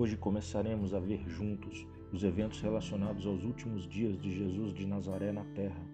Hoje 0.00 0.16
começaremos 0.16 0.94
a 0.94 0.98
ver 0.98 1.22
juntos 1.28 1.86
os 2.10 2.24
eventos 2.24 2.62
relacionados 2.62 3.26
aos 3.26 3.44
últimos 3.44 3.86
dias 3.86 4.18
de 4.18 4.34
Jesus 4.34 4.72
de 4.72 4.86
Nazaré 4.86 5.30
na 5.30 5.44
terra. 5.54 5.84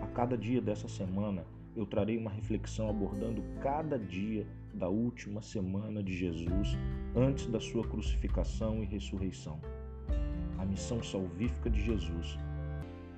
A 0.00 0.06
cada 0.06 0.34
dia 0.34 0.62
dessa 0.62 0.88
semana, 0.88 1.44
eu 1.76 1.84
trarei 1.84 2.16
uma 2.16 2.30
reflexão 2.30 2.88
abordando 2.88 3.44
cada 3.60 3.98
dia 3.98 4.46
da 4.72 4.88
última 4.88 5.42
semana 5.42 6.02
de 6.02 6.16
Jesus 6.16 6.70
antes 7.14 7.46
da 7.48 7.60
sua 7.60 7.86
crucificação 7.86 8.82
e 8.82 8.86
ressurreição. 8.86 9.60
A 10.56 10.64
missão 10.64 11.02
salvífica 11.02 11.68
de 11.68 11.84
Jesus 11.84 12.38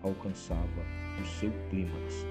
alcançava 0.02 0.82
o 1.22 1.24
seu 1.38 1.52
clímax. 1.68 2.26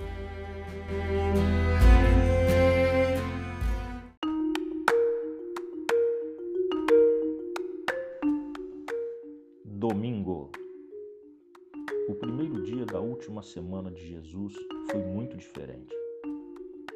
Última 13.29 13.43
semana 13.43 13.91
de 13.91 14.07
Jesus 14.07 14.55
foi 14.89 15.03
muito 15.03 15.37
diferente. 15.37 15.93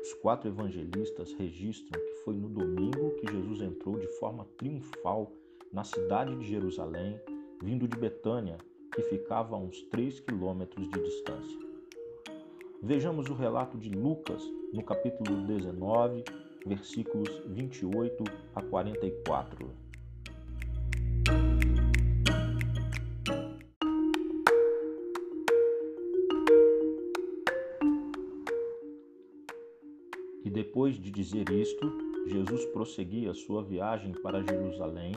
Os 0.02 0.14
quatro 0.16 0.50
evangelistas 0.50 1.32
registram 1.34 2.02
que 2.02 2.14
foi 2.26 2.36
no 2.36 2.50
domingo 2.50 3.12
que 3.18 3.32
Jesus 3.32 3.62
entrou 3.62 4.00
de 4.00 4.08
forma 4.18 4.48
triunfal 4.58 5.32
na 5.72 5.84
cidade 5.84 6.36
de 6.36 6.48
Jerusalém, 6.48 7.20
vindo 7.62 7.88
de 7.88 7.96
Betânia, 7.96 8.58
que 8.96 9.04
ficava 9.04 9.56
a 9.56 9.59
uns 9.59 9.84
3 9.84 10.22
quilômetros 10.22 10.90
de 10.90 11.04
distância. 11.04 11.59
Vejamos 12.81 13.30
o 13.30 13.36
relato 13.36 13.78
de 13.78 13.90
Lucas 13.90 14.44
no 14.73 14.84
capítulo 14.84 15.45
19, 15.45 16.23
versículos 16.66 17.30
28 17.45 18.23
a 18.56 18.61
44. 18.64 19.83
Depois 30.74 31.00
de 31.00 31.12
dizer 31.12 31.48
isto, 31.52 31.88
Jesus 32.26 32.66
prosseguia 32.66 33.32
sua 33.36 33.62
viagem 33.62 34.12
para 34.12 34.42
Jerusalém, 34.42 35.14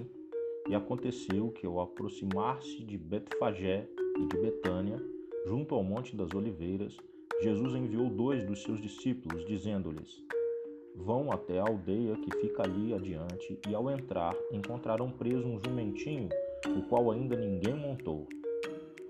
e 0.69 0.75
aconteceu 0.75 1.51
que, 1.51 1.67
ao 1.67 1.81
aproximar-se 1.81 2.85
de 2.85 2.99
Betfagé 2.99 3.89
e 4.19 4.27
de 4.27 4.37
Betânia, 4.37 5.03
junto 5.47 5.75
ao 5.75 5.83
Monte 5.83 6.15
das 6.15 6.29
Oliveiras, 6.34 6.95
Jesus 7.41 7.75
enviou 7.75 8.11
dois 8.11 8.45
dos 8.45 8.62
seus 8.65 8.83
discípulos, 8.83 9.47
dizendo-lhes: 9.47 10.23
Vão 10.95 11.33
até 11.33 11.59
a 11.59 11.67
aldeia 11.67 12.17
que 12.17 12.39
fica 12.39 12.62
ali 12.62 12.93
adiante, 12.93 13.59
e 13.67 13.75
ao 13.75 13.91
entrar 13.91 14.37
encontrarão 14.53 15.11
preso 15.11 15.49
um 15.49 15.59
jumentinho, 15.59 16.29
o 16.69 16.83
qual 16.83 17.11
ainda 17.11 17.34
ninguém 17.34 17.75
montou. 17.75 18.29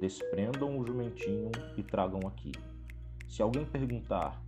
Desprendam 0.00 0.78
o 0.78 0.86
jumentinho 0.86 1.50
e 1.76 1.82
tragam 1.82 2.20
aqui. 2.24 2.52
Se 3.26 3.42
alguém 3.42 3.64
perguntar: 3.64 4.40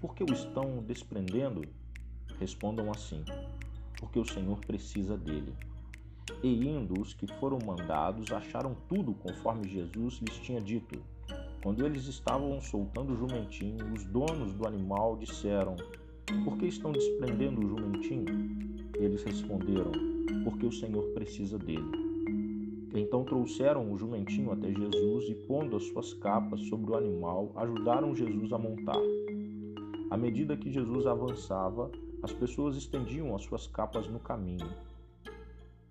por 0.00 0.14
que 0.14 0.24
o 0.24 0.32
estão 0.32 0.82
desprendendo? 0.82 1.62
Respondam 2.38 2.90
assim: 2.90 3.22
porque 4.00 4.18
o 4.18 4.24
Senhor 4.24 4.58
precisa 4.60 5.16
dele. 5.16 5.52
E 6.42 6.66
indo 6.66 6.98
os 6.98 7.12
que 7.12 7.26
foram 7.26 7.58
mandados 7.64 8.32
acharam 8.32 8.74
tudo 8.88 9.12
conforme 9.12 9.68
Jesus 9.68 10.20
lhes 10.22 10.38
tinha 10.38 10.60
dito. 10.60 10.98
Quando 11.62 11.84
eles 11.84 12.06
estavam 12.06 12.58
soltando 12.62 13.12
o 13.12 13.16
jumentinho, 13.16 13.92
os 13.92 14.04
donos 14.04 14.54
do 14.54 14.66
animal 14.66 15.18
disseram: 15.18 15.76
Por 16.44 16.56
que 16.56 16.66
estão 16.66 16.92
desprendendo 16.92 17.60
o 17.60 17.68
jumentinho? 17.68 18.24
Eles 18.96 19.22
responderam: 19.22 19.92
Porque 20.44 20.64
o 20.64 20.72
Senhor 20.72 21.04
precisa 21.12 21.58
dele. 21.58 22.10
Então 22.94 23.22
trouxeram 23.22 23.92
o 23.92 23.96
jumentinho 23.98 24.50
até 24.50 24.72
Jesus 24.72 25.28
e, 25.28 25.34
pondo 25.46 25.76
as 25.76 25.84
suas 25.84 26.14
capas 26.14 26.60
sobre 26.62 26.90
o 26.90 26.96
animal, 26.96 27.52
ajudaram 27.56 28.14
Jesus 28.14 28.52
a 28.52 28.58
montar. 28.58 28.98
À 30.10 30.16
medida 30.16 30.56
que 30.56 30.72
Jesus 30.72 31.06
avançava, 31.06 31.88
as 32.20 32.32
pessoas 32.32 32.76
estendiam 32.76 33.32
as 33.36 33.44
suas 33.44 33.68
capas 33.68 34.08
no 34.08 34.18
caminho. 34.18 34.68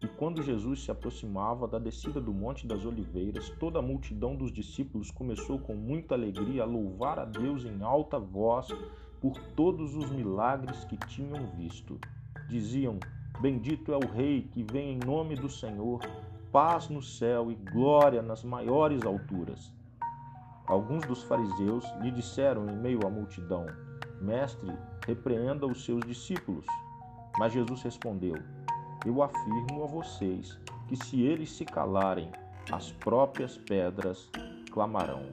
E 0.01 0.07
quando 0.07 0.43
Jesus 0.43 0.83
se 0.83 0.91
aproximava 0.91 1.65
da 1.65 1.79
descida 1.79 2.19
do 2.19 2.33
Monte 2.33 2.67
das 2.67 2.85
Oliveiras, 2.85 3.49
toda 3.59 3.79
a 3.79 3.81
multidão 3.81 4.35
dos 4.35 4.51
discípulos 4.51 5.09
começou 5.09 5.57
com 5.59 5.73
muita 5.73 6.15
alegria 6.15 6.63
a 6.63 6.65
louvar 6.65 7.17
a 7.17 7.23
Deus 7.23 7.63
em 7.63 7.81
alta 7.81 8.19
voz 8.19 8.67
por 9.21 9.39
todos 9.55 9.95
os 9.95 10.09
milagres 10.09 10.83
que 10.83 10.97
tinham 10.97 11.47
visto. 11.55 11.97
Diziam: 12.49 12.99
Bendito 13.39 13.93
é 13.93 13.97
o 13.97 14.11
Rei 14.11 14.49
que 14.51 14.63
vem 14.63 14.95
em 14.95 14.99
nome 14.99 15.35
do 15.35 15.49
Senhor, 15.49 16.01
paz 16.51 16.89
no 16.89 17.01
céu 17.01 17.49
e 17.49 17.55
glória 17.55 18.21
nas 18.21 18.43
maiores 18.43 19.05
alturas. 19.05 19.73
Alguns 20.67 21.05
dos 21.07 21.23
fariseus 21.23 21.85
lhe 22.01 22.11
disseram 22.11 22.69
em 22.69 22.75
meio 22.75 23.05
à 23.05 23.09
multidão: 23.09 23.65
Mestre, 24.21 24.71
repreenda 25.05 25.65
os 25.65 25.83
seus 25.85 26.01
discípulos. 26.05 26.65
Mas 27.37 27.53
Jesus 27.53 27.81
respondeu: 27.81 28.35
Eu 29.05 29.21
afirmo 29.23 29.83
a 29.83 29.87
vocês 29.87 30.59
que 30.87 30.95
se 30.95 31.21
eles 31.21 31.51
se 31.51 31.65
calarem, 31.65 32.31
as 32.71 32.91
próprias 32.91 33.57
pedras 33.57 34.29
clamarão. 34.71 35.23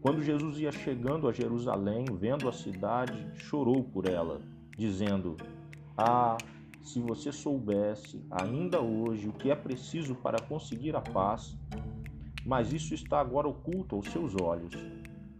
Quando 0.00 0.22
Jesus 0.22 0.58
ia 0.58 0.72
chegando 0.72 1.28
a 1.28 1.32
Jerusalém, 1.32 2.04
vendo 2.18 2.48
a 2.48 2.52
cidade, 2.52 3.26
chorou 3.36 3.84
por 3.84 4.08
ela, 4.08 4.40
dizendo: 4.76 5.36
Ah, 5.96 6.36
se 6.82 7.00
você 7.00 7.30
soubesse 7.30 8.20
ainda 8.30 8.80
hoje 8.80 9.28
o 9.28 9.32
que 9.32 9.50
é 9.50 9.54
preciso 9.54 10.14
para 10.16 10.42
conseguir 10.42 10.96
a 10.96 11.00
paz, 11.00 11.56
mas 12.44 12.72
isso 12.72 12.92
está 12.92 13.20
agora 13.20 13.46
oculto 13.46 13.94
aos 13.94 14.06
seus 14.08 14.34
olhos. 14.40 14.74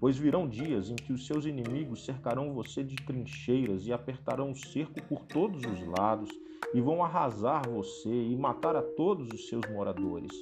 Pois 0.03 0.19
virão 0.19 0.49
dias 0.49 0.91
em 0.91 0.97
que 0.97 1.13
os 1.13 1.29
seus 1.29 1.47
inimigos 1.47 2.05
cercarão 2.05 2.53
você 2.53 2.83
de 2.83 2.97
trincheiras 2.97 3.87
e 3.87 3.93
apertarão 3.93 4.51
o 4.51 4.57
cerco 4.57 5.01
por 5.05 5.25
todos 5.27 5.63
os 5.63 5.87
lados, 5.87 6.29
e 6.75 6.81
vão 6.81 7.05
arrasar 7.05 7.69
você 7.71 8.11
e 8.11 8.35
matar 8.35 8.75
a 8.75 8.83
todos 8.83 9.29
os 9.33 9.47
seus 9.47 9.63
moradores. 9.71 10.33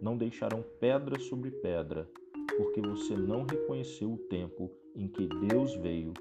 Não 0.00 0.16
deixarão 0.16 0.64
pedra 0.80 1.20
sobre 1.20 1.50
pedra, 1.50 2.08
porque 2.56 2.80
você 2.80 3.14
não 3.14 3.44
reconheceu 3.44 4.10
o 4.10 4.16
tempo 4.16 4.70
em 4.96 5.06
que 5.06 5.26
Deus 5.26 5.74
veio 5.74 6.14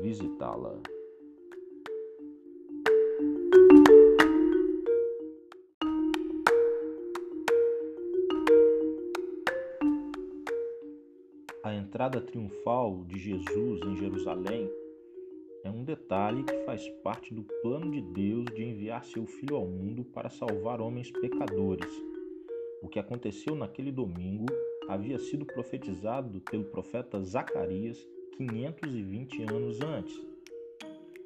visitá-la. 0.00 0.80
Entrada 11.94 12.20
triunfal 12.20 13.04
de 13.06 13.20
Jesus 13.20 13.80
em 13.82 13.96
Jerusalém 13.96 14.68
é 15.62 15.70
um 15.70 15.84
detalhe 15.84 16.42
que 16.42 16.64
faz 16.64 16.88
parte 17.04 17.32
do 17.32 17.44
plano 17.62 17.88
de 17.88 18.00
Deus 18.00 18.46
de 18.46 18.64
enviar 18.64 19.04
seu 19.04 19.24
Filho 19.24 19.54
ao 19.54 19.64
mundo 19.64 20.04
para 20.04 20.28
salvar 20.28 20.80
homens 20.80 21.12
pecadores. 21.12 21.88
O 22.82 22.88
que 22.88 22.98
aconteceu 22.98 23.54
naquele 23.54 23.92
domingo 23.92 24.46
havia 24.88 25.20
sido 25.20 25.46
profetizado 25.46 26.40
pelo 26.40 26.64
profeta 26.64 27.22
Zacarias 27.22 27.96
520 28.38 29.42
anos 29.42 29.80
antes. 29.80 30.20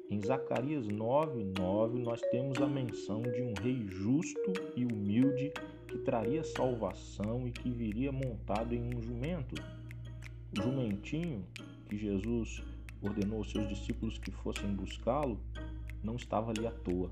Em 0.07 0.21
Zacarias 0.21 0.87
9:9 0.87 1.97
nós 1.97 2.21
temos 2.29 2.61
a 2.61 2.67
menção 2.67 3.23
de 3.23 3.41
um 3.41 3.55
rei 3.59 3.87
justo 3.87 4.53
e 4.75 4.85
humilde 4.85 5.51
que 5.87 5.97
traria 5.97 6.43
salvação 6.43 7.47
e 7.47 7.51
que 7.51 7.71
viria 7.71 8.11
montado 8.11 8.75
em 8.75 8.83
um 8.93 9.01
jumento 9.01 9.55
jumentinho 10.53 11.45
que 11.87 11.97
Jesus 11.97 12.63
ordenou 13.01 13.39
aos 13.39 13.51
seus 13.51 13.67
discípulos 13.67 14.17
que 14.17 14.31
fossem 14.31 14.73
buscá-lo 14.73 15.39
não 16.03 16.15
estava 16.15 16.51
ali 16.51 16.65
à 16.65 16.71
toa. 16.71 17.11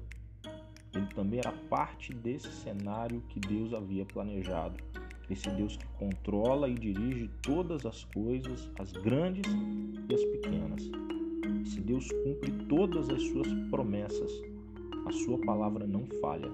Ele 0.93 1.07
também 1.07 1.39
era 1.39 1.51
parte 1.69 2.13
desse 2.13 2.51
cenário 2.51 3.21
que 3.29 3.39
Deus 3.39 3.73
havia 3.73 4.05
planejado. 4.05 4.77
Esse 5.29 5.49
Deus 5.49 5.75
que 5.75 5.85
controla 5.99 6.69
e 6.69 6.73
dirige 6.73 7.29
todas 7.41 7.85
as 7.85 8.05
coisas, 8.05 8.69
as 8.79 8.91
grandes 8.93 9.43
e 10.09 10.13
as 10.13 10.23
pequenas. 10.23 10.89
Esse 11.61 11.81
Deus 11.81 12.07
cumpre 12.23 12.51
todas 12.67 13.09
as 13.09 13.21
suas 13.23 13.47
promessas. 13.69 14.31
A 15.05 15.11
sua 15.11 15.37
palavra 15.39 15.85
não 15.85 16.05
falha. 16.21 16.49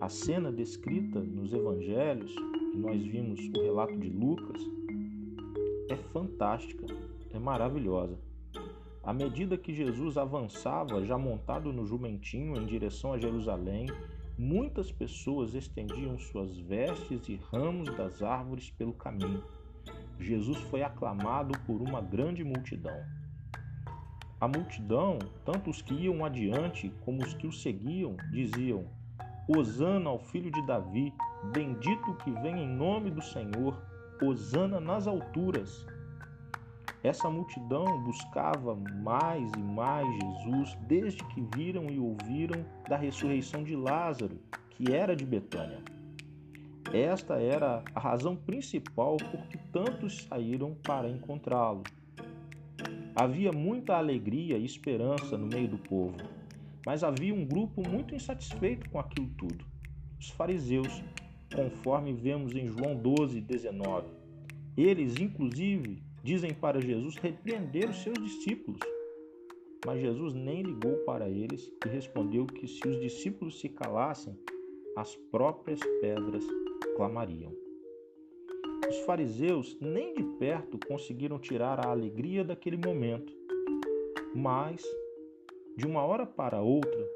A 0.00 0.08
cena 0.08 0.50
descrita 0.50 1.20
nos 1.20 1.52
evangelhos 1.52 2.34
que 2.72 2.78
nós 2.78 3.02
vimos 3.02 3.38
o 3.54 3.62
relato 3.62 3.94
de 3.98 4.08
Lucas, 4.08 4.62
é 5.90 5.96
fantástica, 5.96 6.86
é 7.30 7.38
maravilhosa. 7.38 8.18
À 9.02 9.12
medida 9.12 9.58
que 9.58 9.74
Jesus 9.74 10.16
avançava, 10.16 11.04
já 11.04 11.18
montado 11.18 11.70
no 11.70 11.84
jumentinho 11.84 12.56
em 12.56 12.64
direção 12.64 13.12
a 13.12 13.18
Jerusalém, 13.18 13.88
muitas 14.38 14.90
pessoas 14.90 15.54
estendiam 15.54 16.18
suas 16.18 16.56
vestes 16.56 17.28
e 17.28 17.38
ramos 17.52 17.94
das 17.94 18.22
árvores 18.22 18.70
pelo 18.70 18.94
caminho. 18.94 19.44
Jesus 20.18 20.58
foi 20.70 20.82
aclamado 20.82 21.52
por 21.66 21.82
uma 21.82 22.00
grande 22.00 22.42
multidão. 22.42 22.96
A 24.40 24.48
multidão, 24.48 25.18
tanto 25.44 25.68
os 25.68 25.82
que 25.82 25.92
iam 25.92 26.24
adiante 26.24 26.90
como 27.04 27.22
os 27.22 27.34
que 27.34 27.46
o 27.46 27.52
seguiam, 27.52 28.16
diziam: 28.32 28.86
Hosana 29.48 30.08
ao 30.08 30.18
filho 30.18 30.50
de 30.50 30.64
Davi, 30.66 31.12
bendito 31.52 32.14
que 32.22 32.30
vem 32.30 32.62
em 32.62 32.68
nome 32.68 33.10
do 33.10 33.20
Senhor, 33.20 33.76
Hosana 34.22 34.78
nas 34.78 35.08
alturas. 35.08 35.84
Essa 37.02 37.28
multidão 37.28 38.00
buscava 38.04 38.76
mais 39.02 39.50
e 39.56 39.60
mais 39.60 40.06
Jesus 40.20 40.78
desde 40.86 41.24
que 41.24 41.44
viram 41.56 41.90
e 41.90 41.98
ouviram 41.98 42.64
da 42.88 42.96
ressurreição 42.96 43.64
de 43.64 43.74
Lázaro, 43.74 44.38
que 44.70 44.92
era 44.92 45.16
de 45.16 45.26
Betânia. 45.26 45.82
Esta 46.92 47.34
era 47.40 47.82
a 47.94 47.98
razão 47.98 48.36
principal 48.36 49.16
por 49.16 49.40
que 49.48 49.58
tantos 49.72 50.24
saíram 50.28 50.76
para 50.84 51.08
encontrá-lo. 51.08 51.82
Havia 53.16 53.50
muita 53.50 53.96
alegria 53.96 54.56
e 54.56 54.64
esperança 54.64 55.36
no 55.36 55.46
meio 55.46 55.68
do 55.68 55.78
povo, 55.78 56.16
mas 56.84 57.04
havia 57.04 57.34
um 57.34 57.44
grupo 57.44 57.88
muito 57.88 58.14
insatisfeito 58.14 58.88
com 58.90 58.98
aquilo 58.98 59.28
tudo. 59.38 59.64
Os 60.18 60.30
fariseus, 60.30 61.02
conforme 61.54 62.12
vemos 62.12 62.54
em 62.54 62.68
João 62.68 62.94
12, 62.96 63.40
19. 63.40 64.08
Eles, 64.76 65.16
inclusive, 65.18 66.02
dizem 66.22 66.54
para 66.54 66.80
Jesus 66.80 67.16
repreender 67.16 67.90
os 67.90 68.02
seus 68.02 68.18
discípulos. 68.18 68.80
Mas 69.84 70.00
Jesus 70.00 70.32
nem 70.32 70.62
ligou 70.62 70.96
para 70.98 71.28
eles 71.28 71.70
e 71.84 71.88
respondeu 71.88 72.46
que 72.46 72.68
se 72.68 72.86
os 72.86 73.00
discípulos 73.00 73.60
se 73.60 73.68
calassem, 73.68 74.38
as 74.96 75.16
próprias 75.30 75.80
pedras 76.00 76.44
clamariam. 76.96 77.52
Os 78.88 78.98
fariseus 79.00 79.76
nem 79.80 80.14
de 80.14 80.22
perto 80.38 80.78
conseguiram 80.86 81.38
tirar 81.38 81.84
a 81.84 81.90
alegria 81.90 82.44
daquele 82.44 82.76
momento, 82.76 83.32
mas, 84.34 84.82
de 85.76 85.86
uma 85.86 86.02
hora 86.02 86.26
para 86.26 86.60
outra, 86.60 87.08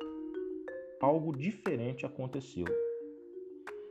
algo 1.00 1.36
diferente 1.36 2.06
aconteceu. 2.06 2.64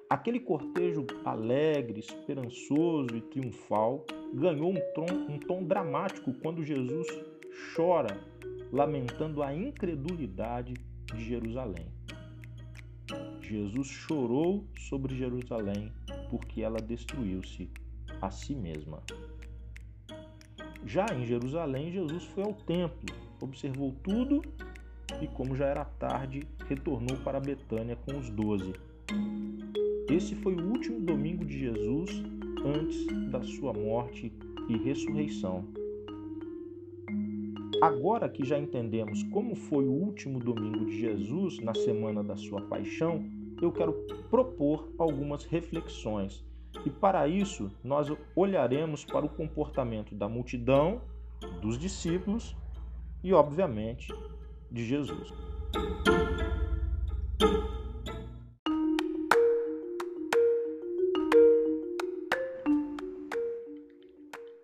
Aquele 0.09 0.39
cortejo 0.39 1.05
alegre, 1.23 1.99
esperançoso 1.99 3.15
e 3.15 3.21
triunfal 3.21 4.05
ganhou 4.33 4.71
um 4.71 4.79
tom, 4.93 5.05
um 5.29 5.39
tom 5.39 5.63
dramático 5.63 6.33
quando 6.41 6.63
Jesus 6.63 7.07
chora, 7.75 8.19
lamentando 8.71 9.41
a 9.41 9.53
incredulidade 9.53 10.73
de 11.13 11.23
Jerusalém. 11.23 11.87
Jesus 13.41 13.87
chorou 13.87 14.65
sobre 14.77 15.15
Jerusalém 15.15 15.91
porque 16.29 16.61
ela 16.61 16.79
destruiu-se 16.79 17.69
a 18.21 18.31
si 18.31 18.55
mesma. 18.55 19.01
Já 20.85 21.05
em 21.13 21.25
Jerusalém, 21.25 21.91
Jesus 21.91 22.23
foi 22.25 22.43
ao 22.43 22.53
templo, 22.53 23.15
observou 23.45 23.93
tudo 24.03 24.41
e, 25.21 25.27
como 25.27 25.55
já 25.55 25.65
era 25.65 25.85
tarde, 25.85 26.43
retornou 26.67 27.17
para 27.23 27.39
Betânia 27.39 27.95
com 27.95 28.17
os 28.17 28.29
doze. 28.29 28.73
Esse 30.09 30.35
foi 30.35 30.55
o 30.55 30.69
último 30.69 30.99
domingo 30.99 31.45
de 31.45 31.57
Jesus 31.59 32.23
antes 32.63 33.05
da 33.31 33.41
sua 33.41 33.73
morte 33.73 34.33
e 34.67 34.77
ressurreição. 34.77 35.65
Agora 37.81 38.29
que 38.29 38.43
já 38.43 38.57
entendemos 38.57 39.23
como 39.23 39.55
foi 39.55 39.85
o 39.85 39.91
último 39.91 40.39
domingo 40.39 40.85
de 40.85 40.99
Jesus 40.99 41.59
na 41.59 41.73
semana 41.73 42.23
da 42.23 42.35
sua 42.35 42.61
paixão, 42.61 43.23
eu 43.61 43.71
quero 43.71 43.93
propor 44.29 44.89
algumas 44.97 45.45
reflexões. 45.45 46.43
E 46.85 46.89
para 46.89 47.27
isso, 47.27 47.71
nós 47.83 48.07
olharemos 48.35 49.05
para 49.05 49.25
o 49.25 49.29
comportamento 49.29 50.15
da 50.15 50.27
multidão, 50.27 51.01
dos 51.61 51.77
discípulos 51.77 52.55
e, 53.25 53.33
obviamente, 53.33 54.13
de 54.71 54.85
Jesus. 54.85 55.33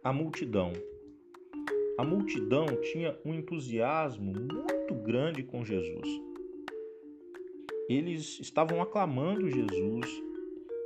A 0.04 0.14
multidão. 0.14 0.74
A 1.98 2.04
multidão 2.04 2.68
tinha 2.92 3.20
um 3.26 3.34
entusiasmo 3.34 4.32
muito 4.32 4.94
grande 5.04 5.42
com 5.42 5.66
Jesus. 5.66 6.08
Eles 7.90 8.40
estavam 8.42 8.80
aclamando 8.80 9.50
Jesus 9.50 10.06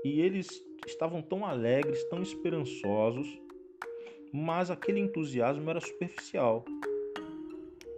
e 0.05 0.21
eles 0.21 0.65
estavam 0.87 1.21
tão 1.21 1.45
alegres, 1.45 2.01
tão 2.05 2.21
esperançosos, 2.21 3.27
mas 4.31 4.71
aquele 4.71 5.01
entusiasmo 5.01 5.69
era 5.69 5.81
superficial. 5.81 6.63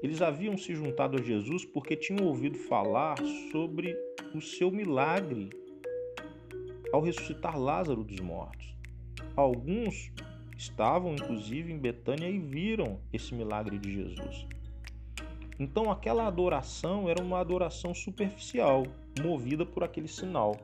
Eles 0.07 0.21
haviam 0.21 0.57
se 0.57 0.73
juntado 0.73 1.17
a 1.17 1.21
Jesus 1.21 1.65
porque 1.65 1.93
tinham 1.93 2.25
ouvido 2.25 2.57
falar 2.57 3.17
sobre 3.51 3.93
o 4.33 4.39
seu 4.39 4.71
milagre 4.71 5.49
ao 6.93 7.01
ressuscitar 7.01 7.59
Lázaro 7.59 8.05
dos 8.05 8.17
mortos. 8.21 8.73
Alguns 9.35 10.09
estavam 10.55 11.13
inclusive 11.13 11.73
em 11.73 11.77
Betânia 11.77 12.29
e 12.29 12.39
viram 12.39 13.01
esse 13.11 13.35
milagre 13.35 13.77
de 13.77 13.95
Jesus. 13.95 14.47
Então 15.59 15.91
aquela 15.91 16.25
adoração 16.25 17.09
era 17.09 17.21
uma 17.21 17.41
adoração 17.41 17.93
superficial, 17.93 18.83
movida 19.21 19.65
por 19.65 19.83
aquele 19.83 20.07
sinal. 20.07 20.55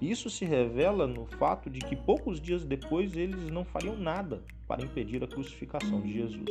Isso 0.00 0.30
se 0.30 0.46
revela 0.46 1.06
no 1.06 1.26
fato 1.26 1.68
de 1.68 1.80
que 1.80 1.94
poucos 1.94 2.40
dias 2.40 2.64
depois 2.64 3.14
eles 3.16 3.50
não 3.50 3.64
fariam 3.64 3.98
nada 3.98 4.42
para 4.66 4.82
impedir 4.82 5.22
a 5.22 5.26
crucificação 5.26 6.00
de 6.00 6.12
Jesus. 6.12 6.48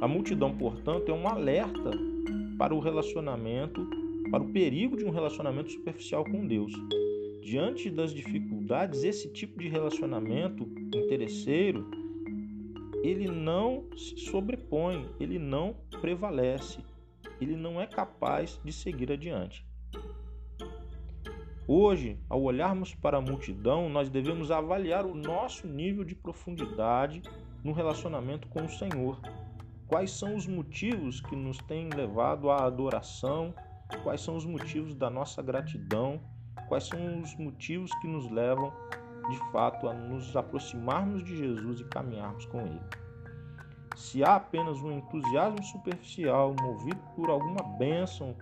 A 0.00 0.06
multidão, 0.06 0.56
portanto, 0.56 1.10
é 1.10 1.12
um 1.12 1.26
alerta 1.26 1.90
para 2.56 2.74
o 2.74 2.78
relacionamento, 2.78 3.84
para 4.30 4.42
o 4.42 4.52
perigo 4.52 4.96
de 4.96 5.04
um 5.04 5.10
relacionamento 5.10 5.72
superficial 5.72 6.24
com 6.24 6.46
Deus. 6.46 6.72
Diante 7.42 7.90
das 7.90 8.14
dificuldades, 8.14 9.02
esse 9.02 9.28
tipo 9.32 9.58
de 9.58 9.68
relacionamento 9.68 10.68
interesseiro, 10.94 11.90
ele 13.02 13.26
não 13.28 13.84
se 13.96 14.18
sobrepõe, 14.18 15.06
ele 15.18 15.38
não 15.38 15.74
prevalece, 16.00 16.78
ele 17.40 17.56
não 17.56 17.80
é 17.80 17.86
capaz 17.86 18.60
de 18.64 18.72
seguir 18.72 19.10
adiante. 19.10 19.64
Hoje, 21.68 22.16
ao 22.30 22.40
olharmos 22.42 22.94
para 22.94 23.18
a 23.18 23.20
multidão, 23.20 23.88
nós 23.88 24.08
devemos 24.08 24.52
avaliar 24.52 25.04
o 25.04 25.16
nosso 25.16 25.66
nível 25.66 26.04
de 26.04 26.14
profundidade 26.14 27.20
no 27.64 27.72
relacionamento 27.72 28.46
com 28.46 28.64
o 28.64 28.68
Senhor. 28.68 29.20
Quais 29.88 30.12
são 30.12 30.36
os 30.36 30.46
motivos 30.46 31.20
que 31.20 31.34
nos 31.34 31.58
têm 31.58 31.88
levado 31.90 32.50
à 32.50 32.64
adoração? 32.64 33.52
Quais 34.04 34.20
são 34.20 34.36
os 34.36 34.44
motivos 34.44 34.94
da 34.94 35.10
nossa 35.10 35.42
gratidão? 35.42 36.20
Quais 36.68 36.84
são 36.84 37.20
os 37.20 37.34
motivos 37.34 37.92
que 37.96 38.06
nos 38.06 38.30
levam, 38.30 38.72
de 39.28 39.38
fato, 39.50 39.88
a 39.88 39.92
nos 39.92 40.36
aproximarmos 40.36 41.24
de 41.24 41.36
Jesus 41.36 41.80
e 41.80 41.84
caminharmos 41.86 42.46
com 42.46 42.60
Ele? 42.60 42.80
Se 43.96 44.22
há 44.22 44.36
apenas 44.36 44.80
um 44.82 44.92
entusiasmo 44.92 45.64
superficial 45.64 46.54
movido 46.60 47.00
por 47.16 47.28
alguma 47.28 47.62
bênção, 47.76 48.36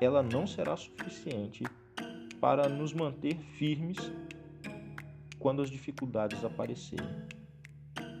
ela 0.00 0.22
não 0.22 0.46
será 0.46 0.76
suficiente 0.76 1.64
para 2.40 2.68
nos 2.68 2.92
manter 2.92 3.36
firmes 3.58 3.98
quando 5.38 5.62
as 5.62 5.70
dificuldades 5.70 6.42
aparecerem. 6.44 7.06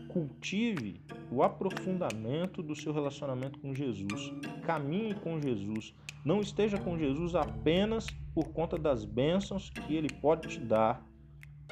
Cultive 0.08 1.00
o 1.30 1.42
aprofundamento 1.42 2.62
do 2.62 2.74
seu 2.74 2.92
relacionamento 2.92 3.58
com 3.60 3.74
Jesus. 3.74 4.32
Caminhe 4.64 5.14
com 5.14 5.40
Jesus. 5.40 5.94
Não 6.24 6.40
esteja 6.40 6.78
com 6.78 6.98
Jesus 6.98 7.34
apenas 7.34 8.06
por 8.34 8.48
conta 8.48 8.76
das 8.76 9.04
bênçãos 9.04 9.70
que 9.70 9.94
ele 9.94 10.08
pode 10.20 10.48
te 10.48 10.60
dar, 10.60 11.06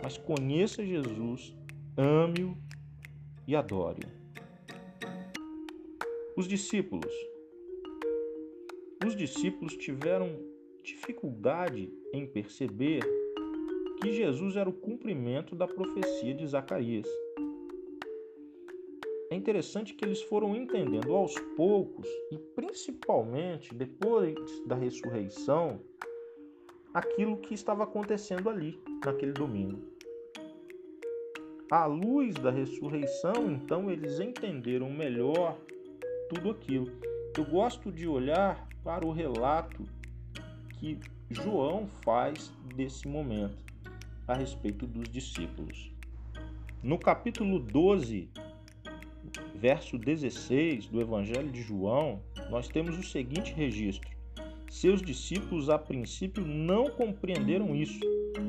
mas 0.02 0.16
conheça 0.16 0.86
Jesus, 0.86 1.54
ame-o 1.96 2.56
e 3.46 3.54
adore-o. 3.56 4.08
Os 6.36 6.46
discípulos. 6.46 7.12
Os 9.06 9.14
discípulos 9.14 9.76
tiveram 9.76 10.38
dificuldade 10.82 11.92
em 12.12 12.26
perceber 12.26 13.00
que 14.00 14.12
Jesus 14.12 14.56
era 14.56 14.68
o 14.68 14.72
cumprimento 14.72 15.54
da 15.54 15.66
profecia 15.66 16.34
de 16.34 16.46
Zacarias. 16.46 17.06
É 19.30 19.34
interessante 19.34 19.94
que 19.94 20.04
eles 20.04 20.22
foram 20.22 20.56
entendendo 20.56 21.14
aos 21.14 21.38
poucos 21.56 22.08
e 22.32 22.38
principalmente 22.56 23.74
depois 23.74 24.34
da 24.66 24.74
ressurreição 24.74 25.80
aquilo 26.92 27.36
que 27.36 27.54
estava 27.54 27.84
acontecendo 27.84 28.48
ali 28.48 28.80
naquele 29.04 29.32
domingo. 29.32 29.80
À 31.70 31.84
luz 31.86 32.34
da 32.36 32.50
ressurreição, 32.50 33.50
então 33.50 33.90
eles 33.90 34.18
entenderam 34.18 34.90
melhor 34.90 35.58
tudo 36.30 36.50
aquilo. 36.50 36.86
Eu 37.36 37.44
gosto 37.44 37.92
de 37.92 38.08
olhar 38.08 38.67
para 38.82 39.06
o 39.06 39.12
relato 39.12 39.84
que 40.78 40.98
João 41.30 41.88
faz 42.04 42.52
desse 42.74 43.06
momento 43.06 43.64
a 44.26 44.34
respeito 44.34 44.86
dos 44.86 45.08
discípulos. 45.08 45.90
No 46.82 46.98
capítulo 46.98 47.58
12 47.58 48.28
verso 49.54 49.98
16 49.98 50.86
do 50.86 51.00
Evangelho 51.00 51.50
de 51.50 51.62
João, 51.62 52.20
nós 52.50 52.68
temos 52.68 52.98
o 52.98 53.02
seguinte 53.02 53.52
registro: 53.52 54.08
Seus 54.70 55.02
discípulos 55.02 55.68
a 55.68 55.78
princípio 55.78 56.44
não 56.44 56.90
compreenderam 56.90 57.74
isso, 57.74 58.00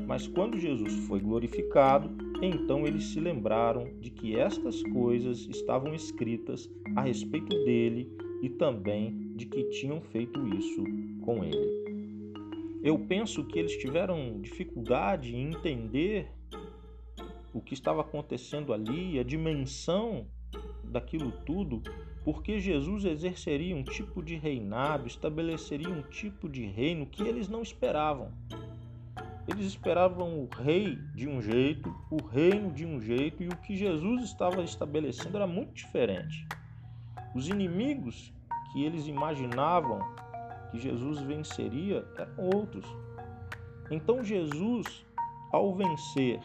mas 0.08 0.28
quando 0.28 0.60
Jesus 0.60 0.94
foi 1.08 1.20
glorificado, 1.20 2.29
então 2.42 2.88
eles 2.88 3.06
se 3.06 3.20
lembraram 3.20 3.92
de 4.00 4.10
que 4.10 4.36
estas 4.36 4.82
coisas 4.84 5.48
estavam 5.50 5.94
escritas 5.94 6.70
a 6.96 7.02
respeito 7.02 7.50
dele 7.66 8.10
e 8.42 8.50
também 8.50 9.34
de 9.36 9.46
que 9.46 9.64
tinham 9.66 10.02
feito 10.02 10.48
isso 10.48 10.84
com 11.22 11.44
ele. 11.44 11.80
Eu 12.82 12.98
penso 12.98 13.44
que 13.46 13.60
eles 13.60 13.76
tiveram 13.78 14.40
dificuldade 14.40 15.36
em 15.36 15.50
entender 15.50 16.32
o 17.54 17.62
que 17.62 17.74
estava 17.74 18.02
acontecendo 18.02 18.72
ali, 18.72 19.20
a 19.20 19.24
dimensão 19.24 20.28
daquilo 20.84 21.32
tudo, 21.46 21.82
porque 22.24 22.60
Jesus 22.60 23.06
exerceria 23.06 23.76
um 23.76 23.84
tipo 23.84 24.24
de 24.24 24.36
reinado, 24.36 25.08
estabeleceria 25.08 25.90
um 25.90 26.02
tipo 26.04 26.48
de 26.48 26.66
reino 26.66 27.06
que 27.06 27.24
eles 27.24 27.50
não 27.50 27.62
esperavam. 27.62 28.32
Eles 29.52 29.66
esperavam 29.66 30.42
o 30.42 30.48
rei 30.62 30.96
de 31.16 31.28
um 31.28 31.42
jeito, 31.42 31.96
o 32.12 32.24
reino 32.24 32.72
de 32.72 32.86
um 32.86 33.02
jeito, 33.02 33.42
e 33.42 33.48
o 33.48 33.58
que 33.58 33.76
Jesus 33.76 34.26
estava 34.26 34.62
estabelecendo 34.62 35.38
era 35.38 35.48
muito 35.48 35.74
diferente. 35.74 36.48
Os 37.34 37.48
inimigos 37.48 38.32
que 38.72 38.86
eles 38.86 39.08
imaginavam 39.08 40.00
que 40.70 40.78
Jesus 40.78 41.20
venceria 41.22 42.06
eram 42.16 42.50
outros. 42.54 42.86
Então, 43.90 44.24
Jesus, 44.24 45.04
ao 45.52 45.74
vencer 45.74 46.40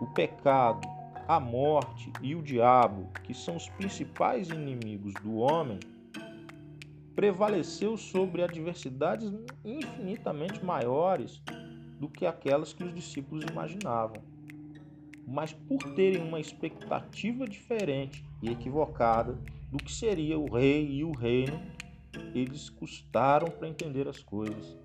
o 0.00 0.06
pecado, 0.06 0.86
a 1.26 1.40
morte 1.40 2.12
e 2.22 2.36
o 2.36 2.42
diabo, 2.42 3.10
que 3.24 3.34
são 3.34 3.56
os 3.56 3.68
principais 3.70 4.50
inimigos 4.50 5.14
do 5.14 5.38
homem, 5.38 5.80
prevaleceu 7.16 7.96
sobre 7.96 8.42
adversidades 8.42 9.32
infinitamente 9.64 10.64
maiores 10.64 11.42
do 11.98 12.08
que 12.08 12.26
aquelas 12.26 12.72
que 12.72 12.84
os 12.84 12.94
discípulos 12.94 13.44
imaginavam. 13.50 14.22
Mas 15.26 15.52
por 15.52 15.82
terem 15.94 16.22
uma 16.22 16.40
expectativa 16.40 17.46
diferente 17.46 18.24
e 18.42 18.50
equivocada 18.50 19.38
do 19.70 19.78
que 19.78 19.92
seria 19.92 20.38
o 20.38 20.52
rei 20.52 20.86
e 20.86 21.04
o 21.04 21.12
reino, 21.12 21.60
eles 22.34 22.68
custaram 22.68 23.48
para 23.48 23.68
entender 23.68 24.06
as 24.06 24.22
coisas. 24.22 24.76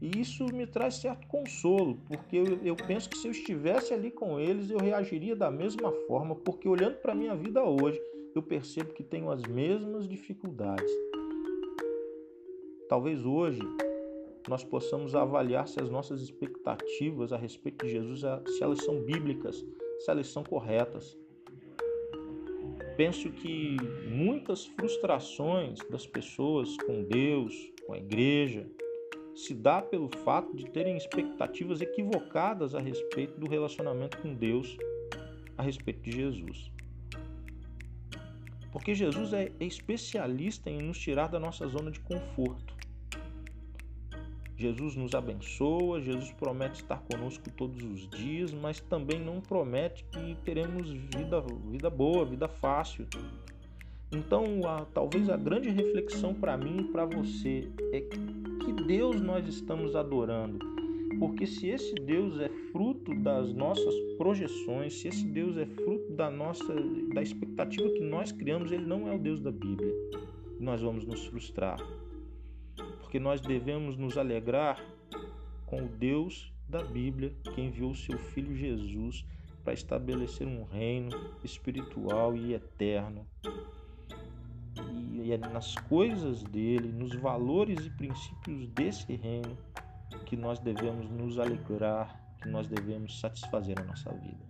E 0.00 0.20
isso 0.20 0.46
me 0.52 0.64
traz 0.64 0.94
certo 0.94 1.26
consolo, 1.26 1.98
porque 2.06 2.36
eu, 2.36 2.58
eu, 2.62 2.76
penso 2.76 3.10
que 3.10 3.18
se 3.18 3.26
eu 3.26 3.32
estivesse 3.32 3.92
ali 3.92 4.12
com 4.12 4.38
eles, 4.38 4.70
eu 4.70 4.78
reagiria 4.78 5.34
da 5.34 5.50
mesma 5.50 5.90
forma, 6.06 6.36
porque 6.36 6.68
olhando 6.68 6.96
para 6.98 7.12
a 7.12 7.16
minha 7.16 7.34
vida 7.34 7.64
hoje, 7.64 8.00
eu 8.32 8.42
percebo 8.42 8.92
que 8.92 9.02
tenho 9.02 9.28
as 9.28 9.42
mesmas 9.42 10.08
dificuldades. 10.08 10.90
Talvez 12.88 13.24
hoje 13.24 13.60
nós 14.48 14.64
possamos 14.64 15.14
avaliar 15.14 15.68
se 15.68 15.80
as 15.80 15.90
nossas 15.90 16.22
expectativas 16.22 17.32
a 17.32 17.36
respeito 17.36 17.84
de 17.84 17.92
Jesus, 17.92 18.20
se 18.20 18.62
elas 18.62 18.82
são 18.82 19.02
bíblicas, 19.02 19.64
se 19.98 20.10
elas 20.10 20.28
são 20.28 20.42
corretas. 20.42 21.18
Penso 22.96 23.30
que 23.30 23.76
muitas 24.08 24.66
frustrações 24.66 25.78
das 25.90 26.06
pessoas 26.06 26.76
com 26.78 27.04
Deus, 27.04 27.54
com 27.86 27.92
a 27.92 27.98
igreja, 27.98 28.66
se 29.36 29.54
dá 29.54 29.80
pelo 29.80 30.08
fato 30.24 30.56
de 30.56 30.68
terem 30.70 30.96
expectativas 30.96 31.80
equivocadas 31.80 32.74
a 32.74 32.80
respeito 32.80 33.38
do 33.38 33.48
relacionamento 33.48 34.18
com 34.18 34.34
Deus, 34.34 34.76
a 35.56 35.62
respeito 35.62 36.00
de 36.00 36.10
Jesus. 36.10 36.72
Porque 38.72 38.94
Jesus 38.94 39.32
é 39.32 39.52
especialista 39.60 40.68
em 40.68 40.82
nos 40.82 40.98
tirar 40.98 41.28
da 41.28 41.38
nossa 41.38 41.68
zona 41.68 41.90
de 41.90 42.00
conforto. 42.00 42.77
Jesus 44.58 44.96
nos 44.96 45.14
abençoa, 45.14 46.00
Jesus 46.00 46.32
promete 46.32 46.82
estar 46.82 47.00
conosco 47.02 47.48
todos 47.56 47.80
os 47.84 48.08
dias, 48.08 48.52
mas 48.52 48.80
também 48.80 49.20
não 49.20 49.40
promete 49.40 50.04
que 50.10 50.36
teremos 50.44 50.90
vida, 50.90 51.40
vida 51.70 51.88
boa, 51.88 52.24
vida 52.24 52.48
fácil. 52.48 53.06
Então, 54.10 54.44
a, 54.66 54.84
talvez 54.86 55.30
a 55.30 55.36
grande 55.36 55.68
reflexão 55.68 56.34
para 56.34 56.56
mim 56.56 56.78
e 56.80 56.84
para 56.84 57.04
você 57.04 57.70
é 57.92 58.00
que 58.00 58.72
Deus 58.84 59.20
nós 59.20 59.46
estamos 59.46 59.94
adorando. 59.94 60.58
Porque 61.20 61.46
se 61.46 61.68
esse 61.68 61.94
Deus 61.94 62.40
é 62.40 62.48
fruto 62.72 63.14
das 63.14 63.52
nossas 63.52 63.94
projeções, 64.16 64.94
se 64.94 65.06
esse 65.06 65.24
Deus 65.24 65.56
é 65.56 65.66
fruto 65.66 66.12
da 66.14 66.32
nossa 66.32 66.74
da 67.14 67.22
expectativa 67.22 67.88
que 67.90 68.02
nós 68.02 68.32
criamos, 68.32 68.72
ele 68.72 68.86
não 68.86 69.06
é 69.06 69.14
o 69.14 69.18
Deus 69.20 69.38
da 69.38 69.52
Bíblia. 69.52 69.94
Nós 70.58 70.82
vamos 70.82 71.06
nos 71.06 71.26
frustrar 71.26 71.78
porque 73.08 73.18
nós 73.18 73.40
devemos 73.40 73.96
nos 73.96 74.18
alegrar 74.18 74.84
com 75.64 75.84
o 75.84 75.88
Deus 75.88 76.52
da 76.68 76.82
Bíblia 76.84 77.34
que 77.54 77.58
enviou 77.58 77.94
seu 77.94 78.18
filho 78.18 78.54
Jesus 78.54 79.24
para 79.64 79.72
estabelecer 79.72 80.46
um 80.46 80.62
reino 80.64 81.18
espiritual 81.42 82.36
e 82.36 82.52
eterno. 82.52 83.26
E 85.14 85.32
é 85.32 85.38
nas 85.38 85.74
coisas 85.74 86.42
dele, 86.42 86.92
nos 86.92 87.14
valores 87.14 87.86
e 87.86 87.88
princípios 87.88 88.68
desse 88.68 89.16
reino 89.16 89.56
que 90.26 90.36
nós 90.36 90.58
devemos 90.58 91.08
nos 91.08 91.38
alegrar, 91.38 92.14
que 92.42 92.48
nós 92.50 92.68
devemos 92.68 93.18
satisfazer 93.18 93.80
a 93.80 93.84
nossa 93.84 94.12
vida. 94.12 94.44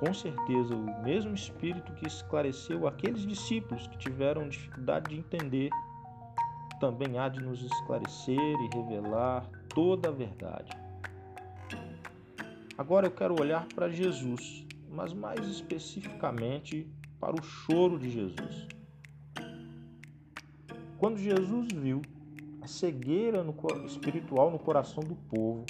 Com 0.00 0.14
certeza, 0.14 0.74
o 0.74 1.02
mesmo 1.04 1.34
Espírito 1.34 1.92
que 1.96 2.06
esclareceu 2.06 2.88
aqueles 2.88 3.26
discípulos 3.26 3.86
que 3.88 3.98
tiveram 3.98 4.48
dificuldade 4.48 5.10
de 5.10 5.16
entender 5.16 5.68
também 6.78 7.18
há 7.18 7.28
de 7.28 7.40
nos 7.40 7.62
esclarecer 7.62 8.38
e 8.38 8.76
revelar 8.76 9.48
toda 9.68 10.08
a 10.08 10.12
verdade. 10.12 10.70
Agora 12.76 13.06
eu 13.06 13.10
quero 13.10 13.40
olhar 13.40 13.66
para 13.74 13.88
Jesus, 13.88 14.66
mas 14.90 15.12
mais 15.12 15.46
especificamente 15.46 16.86
para 17.18 17.34
o 17.34 17.42
choro 17.42 17.98
de 17.98 18.10
Jesus. 18.10 18.68
Quando 20.98 21.18
Jesus 21.18 21.68
viu 21.72 22.02
a 22.60 22.66
cegueira 22.66 23.42
no, 23.42 23.54
espiritual 23.86 24.50
no 24.50 24.58
coração 24.58 25.02
do 25.02 25.14
povo, 25.14 25.64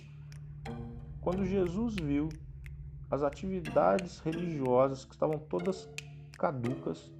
quando 1.21 1.45
Jesus 1.45 1.95
viu 1.95 2.29
as 3.11 3.23
atividades 3.23 4.19
religiosas 4.21 5.05
que 5.05 5.13
estavam 5.13 5.39
todas 5.39 5.89
caducas, 6.39 7.11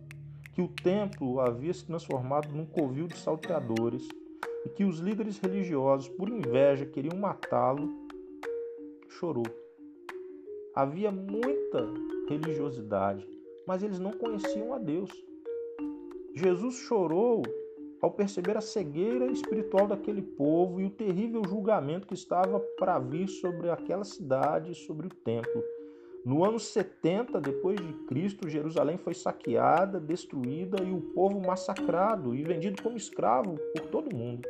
que 0.57 0.63
o 0.63 0.69
templo 0.69 1.39
havia 1.39 1.75
se 1.75 1.85
transformado 1.85 2.49
num 2.49 2.65
covil 2.65 3.07
de 3.07 3.19
salteadores 3.19 4.09
e 4.65 4.71
que 4.71 4.85
os 4.85 5.01
líderes 5.01 5.39
religiosos, 5.39 6.09
por 6.09 6.31
inveja, 6.31 6.87
queriam 6.87 7.19
matá-lo, 7.19 7.91
chorou. 9.07 9.45
Havia 10.75 11.13
muita 11.13 11.87
religiosidade, 12.27 13.29
mas 13.67 13.83
eles 13.83 13.99
não 13.99 14.13
conheciam 14.13 14.73
a 14.73 14.79
Deus. 14.79 15.11
Jesus 16.35 16.77
chorou 16.77 17.43
ao 18.01 18.11
perceber 18.11 18.57
a 18.57 18.63
cegueira 18.63 19.27
espiritual 19.27 19.87
daquele 19.87 20.23
povo 20.23 20.81
e 20.81 20.87
o 20.87 20.91
terrível 20.91 21.43
julgamento 21.47 22.07
que 22.07 22.15
estava 22.15 22.59
para 22.79 22.99
vir 22.99 23.29
sobre 23.29 23.69
aquela 23.69 24.05
cidade 24.05 24.73
e 24.73 24.75
sobre 24.75 25.07
o 25.07 25.11
templo. 25.11 25.63
No 26.27 26.45
ano 26.45 26.59
70 26.59 27.41
depois 27.41 27.81
de 27.81 27.93
Cristo, 28.09 28.49
Jerusalém 28.49 28.99
foi 28.99 29.15
saqueada, 29.15 30.01
destruída 30.01 30.83
e 30.83 30.91
o 30.91 31.01
povo 31.01 31.41
massacrado 31.41 32.35
e 32.35 32.43
vendido 32.43 32.83
como 32.83 32.97
escravo 32.97 33.55
por 33.73 33.87
todo 33.93 34.13
mundo. 34.13 34.43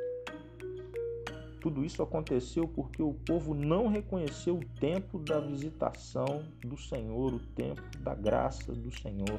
Tudo 1.60 1.84
isso 1.84 2.02
aconteceu 2.02 2.66
porque 2.66 3.02
o 3.02 3.12
povo 3.12 3.52
não 3.52 3.88
reconheceu 3.88 4.56
o 4.56 4.64
tempo 4.80 5.18
da 5.18 5.38
visitação 5.38 6.44
do 6.64 6.78
Senhor, 6.78 7.34
o 7.34 7.40
tempo 7.54 7.82
da 8.00 8.14
graça 8.14 8.72
do 8.72 8.90
Senhor. 8.90 9.38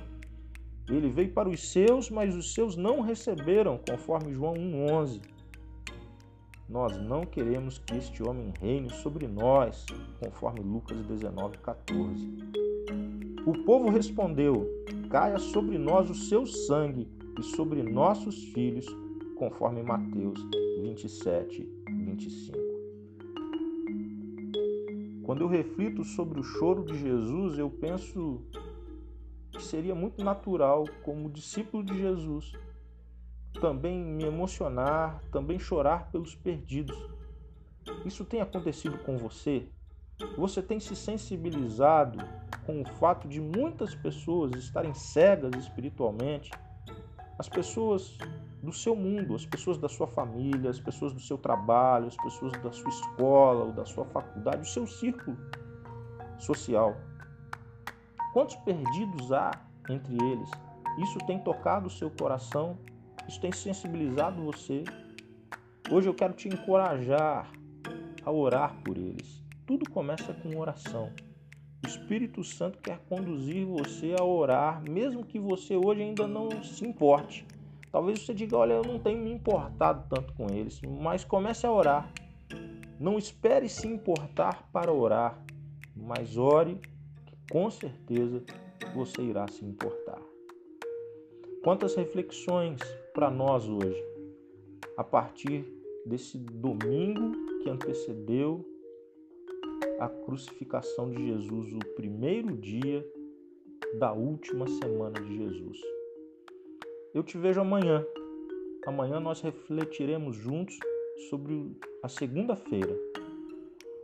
Ele 0.87 1.09
veio 1.09 1.33
para 1.33 1.49
os 1.49 1.71
seus, 1.71 2.11
mas 2.11 2.35
os 2.35 2.53
seus 2.53 2.75
não 2.77 3.01
receberam, 3.01 3.79
conforme 3.79 4.31
João 4.31 4.53
1:11. 4.53 5.36
Nós 6.69 6.97
não 6.97 7.25
queremos 7.25 7.77
que 7.77 7.95
este 7.95 8.21
homem 8.21 8.51
reine 8.59 8.89
sobre 8.89 9.25
nós, 9.25 9.85
conforme 10.19 10.59
Lucas 10.59 10.99
19, 11.05 11.57
14. 11.59 12.29
O 13.45 13.63
povo 13.63 13.89
respondeu: 13.89 14.67
Caia 15.09 15.39
sobre 15.39 15.77
nós 15.77 16.09
o 16.09 16.13
seu 16.13 16.45
sangue 16.45 17.07
e 17.39 17.43
sobre 17.43 17.81
nossos 17.83 18.43
filhos, 18.51 18.85
conforme 19.37 19.81
Mateus 19.81 20.37
27, 20.81 21.65
25. 21.89 22.57
Quando 25.23 25.41
eu 25.41 25.47
reflito 25.47 26.03
sobre 26.03 26.41
o 26.41 26.43
choro 26.43 26.83
de 26.83 26.99
Jesus, 26.99 27.57
eu 27.57 27.69
penso 27.69 28.41
que 29.53 29.63
seria 29.63 29.95
muito 29.95 30.21
natural, 30.21 30.83
como 31.03 31.29
discípulo 31.29 31.81
de 31.81 31.97
Jesus, 31.97 32.51
também 33.59 33.99
me 33.99 34.23
emocionar, 34.23 35.21
também 35.31 35.59
chorar 35.59 36.11
pelos 36.11 36.35
perdidos. 36.35 36.97
Isso 38.05 38.25
tem 38.25 38.41
acontecido 38.41 38.97
com 38.99 39.17
você? 39.17 39.67
Você 40.35 40.61
tem 40.61 40.79
se 40.79 40.95
sensibilizado 40.95 42.17
com 42.65 42.81
o 42.81 42.85
fato 42.85 43.27
de 43.27 43.39
muitas 43.39 43.93
pessoas 43.93 44.51
estarem 44.55 44.93
cegas 44.93 45.51
espiritualmente, 45.55 46.51
as 47.37 47.47
pessoas 47.47 48.17
do 48.63 48.73
seu 48.73 48.95
mundo, 48.95 49.35
as 49.35 49.45
pessoas 49.45 49.77
da 49.77 49.87
sua 49.87 50.07
família, 50.07 50.69
as 50.69 50.79
pessoas 50.79 51.13
do 51.13 51.19
seu 51.19 51.37
trabalho, 51.37 52.07
as 52.07 52.17
pessoas 52.17 52.51
da 52.53 52.71
sua 52.71 52.89
escola 52.89 53.65
ou 53.65 53.71
da 53.71 53.85
sua 53.85 54.05
faculdade, 54.05 54.61
o 54.61 54.65
seu 54.65 54.87
círculo 54.87 55.37
social. 56.39 56.95
Quantos 58.33 58.55
perdidos 58.57 59.31
há 59.31 59.51
entre 59.89 60.15
eles? 60.15 60.49
Isso 60.97 61.19
tem 61.27 61.39
tocado 61.39 61.87
o 61.87 61.91
seu 61.91 62.09
coração? 62.09 62.77
Isso 63.27 63.41
tem 63.41 63.51
sensibilizado 63.51 64.41
você? 64.41 64.83
Hoje 65.91 66.07
eu 66.07 66.13
quero 66.13 66.33
te 66.33 66.47
encorajar 66.47 67.51
a 68.23 68.31
orar 68.31 68.81
por 68.83 68.97
eles. 68.97 69.43
Tudo 69.65 69.89
começa 69.89 70.33
com 70.33 70.57
oração. 70.57 71.11
O 71.83 71.87
Espírito 71.87 72.43
Santo 72.43 72.79
quer 72.79 72.99
conduzir 73.09 73.65
você 73.65 74.15
a 74.17 74.23
orar, 74.23 74.81
mesmo 74.89 75.25
que 75.25 75.37
você 75.37 75.75
hoje 75.75 76.01
ainda 76.01 76.25
não 76.25 76.63
se 76.63 76.85
importe. 76.85 77.45
Talvez 77.91 78.21
você 78.21 78.33
diga: 78.33 78.57
Olha, 78.57 78.73
eu 78.73 78.83
não 78.83 78.97
tenho 78.97 79.21
me 79.21 79.31
importado 79.31 80.05
tanto 80.09 80.33
com 80.33 80.47
eles, 80.49 80.81
mas 80.81 81.23
comece 81.23 81.65
a 81.65 81.71
orar. 81.71 82.11
Não 82.99 83.17
espere 83.17 83.67
se 83.67 83.87
importar 83.87 84.69
para 84.71 84.91
orar, 84.91 85.39
mas 85.95 86.37
ore, 86.37 86.79
que 87.25 87.35
com 87.51 87.69
certeza 87.69 88.43
você 88.95 89.21
irá 89.21 89.47
se 89.47 89.63
importar. 89.63 90.21
Quantas 91.63 91.95
reflexões 91.95 92.79
para 93.17 93.31
nós 93.31 93.67
hoje, 93.67 93.99
a 94.95 95.03
partir 95.03 95.65
desse 96.05 96.37
domingo 96.37 97.31
que 97.63 97.67
antecedeu 97.67 98.63
a 99.99 100.07
crucificação 100.07 101.09
de 101.09 101.25
Jesus, 101.25 101.73
o 101.73 101.79
primeiro 101.95 102.55
dia 102.55 103.03
da 103.97 104.13
última 104.13 104.67
semana 104.67 105.19
de 105.19 105.35
Jesus. 105.35 105.81
Eu 107.11 107.23
te 107.23 107.39
vejo 107.39 107.59
amanhã. 107.59 108.05
Amanhã 108.85 109.19
nós 109.19 109.41
refletiremos 109.41 110.35
juntos 110.35 110.77
sobre 111.27 111.75
a 112.03 112.07
segunda-feira. 112.07 112.95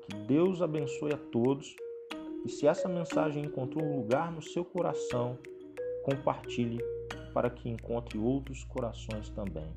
Que 0.07 0.15
Deus 0.25 0.59
abençoe 0.59 1.13
a 1.13 1.19
todos 1.31 1.75
e 2.43 2.49
se 2.49 2.65
essa 2.65 2.89
mensagem 2.89 3.45
encontrou 3.45 3.85
um 3.85 3.95
lugar 3.95 4.31
no 4.31 4.41
seu 4.41 4.65
coração, 4.65 5.37
compartilhe 6.03 6.79
para 7.33 7.49
que 7.49 7.67
encontre 7.67 8.17
outros 8.17 8.63
corações 8.63 9.29
também. 9.29 9.71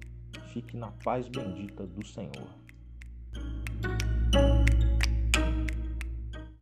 Fique 0.52 0.76
na 0.76 0.90
paz 1.02 1.28
bendita 1.28 1.86
do 1.86 2.04
Senhor. 2.06 2.65